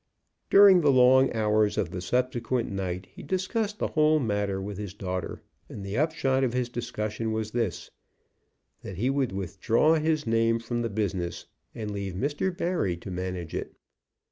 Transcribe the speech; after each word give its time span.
During 0.49 0.81
the 0.81 0.89
long 0.91 1.31
hours 1.31 1.77
of 1.77 1.91
the 1.91 2.01
subsequent 2.01 2.71
night 2.71 3.05
he 3.13 3.21
discussed 3.21 3.77
the 3.77 3.89
whole 3.89 4.17
matter 4.17 4.59
with 4.59 4.79
his 4.79 4.95
daughter, 4.95 5.43
and 5.69 5.85
the 5.85 5.95
upshot 5.95 6.43
of 6.43 6.53
his 6.53 6.69
discussion 6.69 7.31
was 7.31 7.51
this: 7.51 7.91
that 8.81 8.95
he 8.97 9.11
would 9.11 9.31
withdraw 9.31 9.93
his 9.99 10.25
name 10.25 10.57
from 10.57 10.81
the 10.81 10.89
business, 10.89 11.45
and 11.75 11.91
leave 11.91 12.15
Mr. 12.15 12.49
Barry 12.57 12.97
to 12.97 13.11
manage 13.11 13.53
it. 13.53 13.75